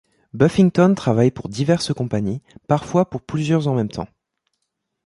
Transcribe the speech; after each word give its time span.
Buffington 0.33 0.95
travaille 0.95 1.29
pour 1.29 1.47
diverses 1.47 1.93
compagnies, 1.93 2.41
parfois 2.67 3.07
pour 3.07 3.21
plusieurs 3.21 3.67
en 3.67 3.75
même 3.75 3.91
temps. 3.91 4.07